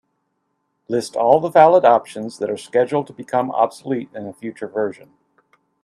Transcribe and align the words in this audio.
List 0.87 1.15
all 1.15 1.39
the 1.39 1.49
valid 1.51 1.85
options 1.85 2.39
that 2.39 2.49
are 2.49 2.57
scheduled 2.57 3.05
to 3.05 3.13
become 3.13 3.51
obsolete 3.51 4.09
in 4.15 4.25
a 4.25 4.33
future 4.33 4.67
version. 4.67 5.11